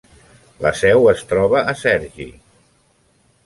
[0.65, 2.29] La seu es troba a Cergy.